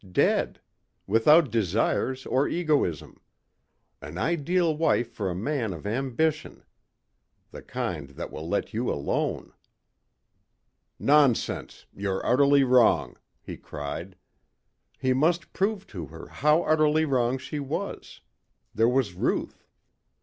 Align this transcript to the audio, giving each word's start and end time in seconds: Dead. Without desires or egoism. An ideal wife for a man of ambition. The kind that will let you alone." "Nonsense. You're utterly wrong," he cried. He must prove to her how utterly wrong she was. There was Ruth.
Dead. 0.11 0.59
Without 1.05 1.51
desires 1.51 2.25
or 2.25 2.47
egoism. 2.47 3.21
An 4.01 4.17
ideal 4.17 4.75
wife 4.75 5.11
for 5.11 5.29
a 5.29 5.35
man 5.35 5.73
of 5.73 5.85
ambition. 5.85 6.63
The 7.51 7.61
kind 7.61 8.09
that 8.09 8.31
will 8.31 8.49
let 8.49 8.73
you 8.73 8.89
alone." 8.91 9.53
"Nonsense. 10.97 11.85
You're 11.93 12.25
utterly 12.25 12.63
wrong," 12.63 13.17
he 13.43 13.57
cried. 13.57 14.15
He 14.97 15.13
must 15.13 15.53
prove 15.53 15.85
to 15.93 16.07
her 16.07 16.29
how 16.29 16.63
utterly 16.63 17.05
wrong 17.05 17.37
she 17.37 17.59
was. 17.59 18.21
There 18.73 18.89
was 18.89 19.13
Ruth. 19.13 19.67